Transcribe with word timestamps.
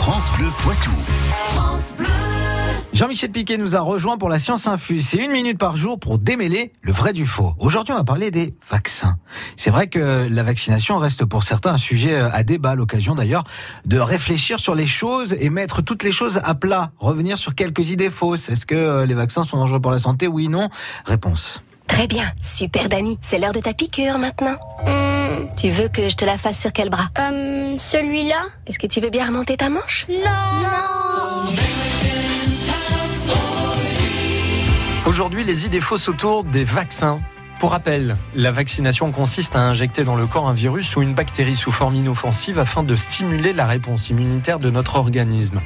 France 0.00 0.32
Bleu 0.32 0.48
Poitou. 0.62 0.90
Jean-Michel 2.94 3.30
Piquet 3.30 3.58
nous 3.58 3.76
a 3.76 3.80
rejoint 3.80 4.16
pour 4.16 4.30
la 4.30 4.38
Science 4.38 4.66
Infuse. 4.66 5.06
C'est 5.06 5.18
une 5.18 5.30
minute 5.30 5.58
par 5.58 5.76
jour 5.76 6.00
pour 6.00 6.18
démêler 6.18 6.72
le 6.80 6.90
vrai 6.90 7.12
du 7.12 7.26
faux. 7.26 7.52
Aujourd'hui, 7.58 7.92
on 7.92 7.98
va 7.98 8.04
parler 8.04 8.30
des 8.30 8.54
vaccins. 8.70 9.18
C'est 9.58 9.70
vrai 9.70 9.88
que 9.88 10.26
la 10.26 10.42
vaccination 10.42 10.96
reste 10.96 11.26
pour 11.26 11.44
certains 11.44 11.74
un 11.74 11.78
sujet 11.78 12.16
à 12.16 12.42
débat, 12.42 12.74
l'occasion 12.74 13.14
d'ailleurs 13.14 13.44
de 13.84 13.98
réfléchir 13.98 14.58
sur 14.58 14.74
les 14.74 14.86
choses 14.86 15.36
et 15.38 15.50
mettre 15.50 15.82
toutes 15.82 16.02
les 16.02 16.12
choses 16.12 16.40
à 16.44 16.54
plat. 16.54 16.92
Revenir 16.96 17.36
sur 17.36 17.54
quelques 17.54 17.90
idées 17.90 18.08
fausses. 18.08 18.48
Est-ce 18.48 18.64
que 18.64 18.74
euh, 18.74 19.04
les 19.04 19.14
vaccins 19.14 19.44
sont 19.44 19.58
dangereux 19.58 19.80
pour 19.80 19.90
la 19.90 19.98
santé? 19.98 20.28
Oui, 20.28 20.48
non? 20.48 20.70
Réponse. 21.04 21.62
Très 21.90 22.06
bien, 22.06 22.32
super 22.40 22.88
Dani, 22.88 23.18
c'est 23.20 23.38
l'heure 23.38 23.52
de 23.52 23.58
ta 23.60 23.74
piqûre 23.74 24.16
maintenant. 24.16 24.56
Hum, 24.86 25.48
Tu 25.58 25.70
veux 25.70 25.88
que 25.88 26.08
je 26.08 26.14
te 26.16 26.24
la 26.24 26.38
fasse 26.38 26.58
sur 26.60 26.72
quel 26.72 26.88
bras? 26.88 27.08
Hum, 27.18 27.78
celui-là. 27.78 28.42
Est-ce 28.66 28.78
que 28.78 28.86
tu 28.86 29.00
veux 29.00 29.10
bien 29.10 29.26
remonter 29.26 29.56
ta 29.56 29.68
manche? 29.68 30.06
Non 30.08 30.14
Non. 30.16 31.52
Aujourd'hui, 35.06 35.42
les 35.44 35.66
idées 35.66 35.80
fausses 35.80 36.08
autour 36.08 36.44
des 36.44 36.62
vaccins. 36.64 37.20
Pour 37.60 37.72
rappel, 37.72 38.16
la 38.34 38.50
vaccination 38.50 39.12
consiste 39.12 39.54
à 39.54 39.60
injecter 39.60 40.02
dans 40.02 40.16
le 40.16 40.26
corps 40.26 40.48
un 40.48 40.54
virus 40.54 40.96
ou 40.96 41.02
une 41.02 41.14
bactérie 41.14 41.56
sous 41.56 41.70
forme 41.70 41.94
inoffensive 41.94 42.58
afin 42.58 42.82
de 42.82 42.96
stimuler 42.96 43.52
la 43.52 43.66
réponse 43.66 44.08
immunitaire 44.08 44.58
de 44.58 44.70
notre 44.70 44.96
organisme. 44.96 45.60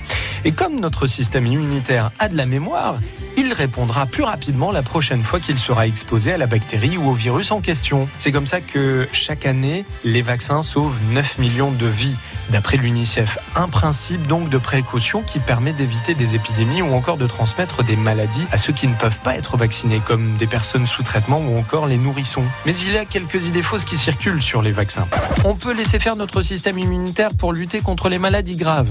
Et 0.45 0.51
comme 0.51 0.80
notre 0.80 1.07
système 1.07 1.47
immunitaire 1.47 2.11
a 2.19 2.29
de 2.29 2.37
la 2.37 2.47
mémoire, 2.47 2.97
il 3.37 3.52
répondra 3.52 4.07
plus 4.07 4.25
rapidement 4.25 4.73
la 4.73 4.83
prochaine 4.83 5.23
fois 5.23 5.38
qu'il 5.38 5.57
sera 5.57 5.87
exposé 5.87 6.33
à 6.33 6.37
la 6.37 6.49
bactérie 6.49 6.97
ou 6.97 7.11
au 7.11 7.15
virus 7.15 7.52
en 7.52 7.61
question. 7.61 8.09
C'est 8.19 8.33
comme 8.33 8.49
ça 8.49 8.61
que 8.61 9.07
chaque 9.13 9.47
année, 9.47 9.85
les 10.05 10.23
vaccins 10.23 10.65
sauvent 10.65 10.99
9 11.13 11.38
millions 11.38 11.71
de 11.71 11.87
vies. 11.87 12.16
D'après 12.51 12.77
l'UNICEF, 12.77 13.39
un 13.57 13.69
principe 13.69 14.27
donc 14.27 14.48
de 14.48 14.59
précaution 14.59 15.23
qui 15.23 15.39
permet 15.39 15.73
d'éviter 15.73 16.15
des 16.15 16.35
épidémies 16.35 16.83
ou 16.83 16.93
encore 16.95 17.16
de 17.16 17.27
transmettre 17.27 17.83
des 17.83 17.96
maladies 17.96 18.46
à 18.52 18.57
ceux 18.57 18.73
qui 18.73 18.87
ne 18.87 18.95
peuvent 18.95 19.18
pas 19.21 19.37
être 19.37 19.57
vaccinés, 19.57 20.01
comme 20.05 20.37
des 20.37 20.46
personnes 20.46 20.87
sous 20.87 21.02
traitement 21.02 21.38
ou 21.38 21.59
encore 21.59 21.87
les 21.87 21.99
nourrissons. 21.99 22.45
Mais 22.66 22.77
il 22.77 22.93
y 22.93 22.99
a 22.99 23.05
quelques 23.05 23.46
idées 23.46 23.63
fausses 23.63 23.85
qui 23.85 23.96
circulent 23.96 24.43
sur 24.43 24.63
les 24.63 24.73
vaccins. 24.73 25.09
On 25.45 25.55
peut 25.55 25.73
laisser 25.73 25.99
faire 25.99 26.16
notre 26.16 26.43
système 26.43 26.79
immunitaire 26.79 27.30
pour 27.35 27.52
lutter 27.52 27.80
contre 27.80 28.09
les 28.09 28.18
maladies 28.18 28.57
graves. 28.57 28.90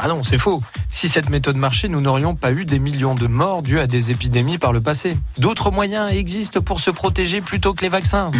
Ah 0.00 0.06
non, 0.06 0.22
c'est 0.22 0.38
faux. 0.38 0.62
Si 0.90 1.08
cette 1.08 1.28
méthode 1.28 1.56
marchait, 1.56 1.88
nous 1.88 2.00
n'aurions 2.00 2.36
pas 2.36 2.52
eu 2.52 2.64
des 2.64 2.78
millions 2.78 3.16
de 3.16 3.26
morts 3.26 3.62
dues 3.62 3.80
à 3.80 3.88
des 3.88 4.12
épidémies 4.12 4.56
par 4.56 4.72
le 4.72 4.80
passé. 4.80 5.16
D'autres 5.38 5.72
moyens 5.72 6.12
existent 6.12 6.60
pour 6.60 6.78
se 6.78 6.90
protéger 6.90 7.40
plutôt 7.40 7.74
que 7.74 7.82
les 7.82 7.88
vaccins. 7.88 8.30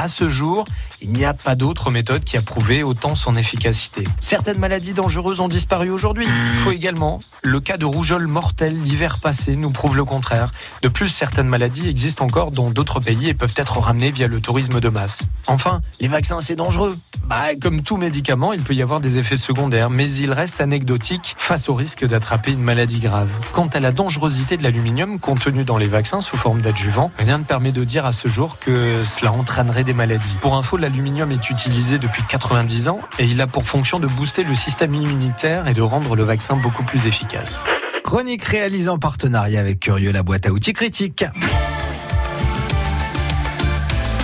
À 0.00 0.06
ce 0.06 0.28
jour, 0.28 0.64
il 1.02 1.12
n'y 1.12 1.24
a 1.24 1.34
pas 1.34 1.56
d'autre 1.56 1.90
méthode 1.90 2.24
qui 2.24 2.36
a 2.36 2.42
prouvé 2.42 2.84
autant 2.84 3.16
son 3.16 3.36
efficacité. 3.36 4.04
Certaines 4.20 4.58
maladies 4.58 4.92
dangereuses 4.92 5.40
ont 5.40 5.48
disparu 5.48 5.90
aujourd'hui. 5.90 6.26
Faut 6.56 6.70
également, 6.70 7.18
le 7.42 7.58
cas 7.58 7.76
de 7.78 7.84
rougeole 7.84 8.28
mortelle 8.28 8.80
l'hiver 8.80 9.18
passé 9.18 9.56
nous 9.56 9.70
prouve 9.70 9.96
le 9.96 10.04
contraire. 10.04 10.52
De 10.82 10.88
plus, 10.88 11.08
certaines 11.08 11.48
maladies 11.48 11.88
existent 11.88 12.24
encore 12.24 12.52
dans 12.52 12.70
d'autres 12.70 13.00
pays 13.00 13.28
et 13.28 13.34
peuvent 13.34 13.54
être 13.56 13.78
ramenées 13.78 14.12
via 14.12 14.28
le 14.28 14.40
tourisme 14.40 14.78
de 14.80 14.88
masse. 14.88 15.22
Enfin, 15.48 15.80
les 16.00 16.08
vaccins, 16.08 16.40
c'est 16.40 16.56
dangereux. 16.56 16.96
Bah, 17.28 17.54
comme 17.60 17.82
tout 17.82 17.98
médicament, 17.98 18.54
il 18.54 18.62
peut 18.62 18.72
y 18.72 18.80
avoir 18.80 19.00
des 19.00 19.18
effets 19.18 19.36
secondaires, 19.36 19.90
mais 19.90 20.10
il 20.10 20.32
reste 20.32 20.62
anecdotique 20.62 21.34
face 21.36 21.68
au 21.68 21.74
risque 21.74 22.06
d'attraper 22.06 22.52
une 22.52 22.62
maladie 22.62 23.00
grave. 23.00 23.28
Quant 23.52 23.66
à 23.66 23.80
la 23.80 23.92
dangerosité 23.92 24.56
de 24.56 24.62
l'aluminium 24.62 25.20
contenu 25.20 25.64
dans 25.64 25.76
les 25.76 25.88
vaccins 25.88 26.22
sous 26.22 26.38
forme 26.38 26.62
d'adjuvant, 26.62 27.12
rien 27.18 27.36
ne 27.36 27.44
permet 27.44 27.70
de 27.70 27.84
dire 27.84 28.06
à 28.06 28.12
ce 28.12 28.28
jour 28.28 28.58
que 28.58 29.04
cela 29.04 29.30
entraînerait 29.32 29.84
des 29.84 29.92
maladies. 29.92 30.36
Pour 30.40 30.56
info, 30.56 30.78
l'aluminium 30.78 31.30
est 31.30 31.50
utilisé 31.50 31.98
depuis 31.98 32.22
90 32.30 32.88
ans 32.88 33.00
et 33.18 33.26
il 33.26 33.38
a 33.42 33.46
pour 33.46 33.66
fonction 33.66 34.00
de 34.00 34.06
booster 34.06 34.42
le 34.42 34.54
système 34.54 34.94
immunitaire 34.94 35.68
et 35.68 35.74
de 35.74 35.82
rendre 35.82 36.16
le 36.16 36.22
vaccin 36.22 36.56
beaucoup 36.56 36.82
plus 36.82 37.04
efficace. 37.04 37.62
Chronique 38.04 38.44
réalisée 38.44 38.88
en 38.88 38.98
partenariat 38.98 39.60
avec 39.60 39.80
Curieux, 39.80 40.12
la 40.12 40.22
boîte 40.22 40.46
à 40.46 40.50
outils 40.50 40.72
critique. 40.72 41.26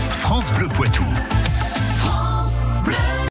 France 0.09 0.51
Bleu 0.55 0.69
Poitou. 0.69 1.05